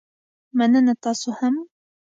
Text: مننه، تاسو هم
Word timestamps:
مننه، 0.57 0.93
تاسو 1.03 1.29
هم 1.39 1.55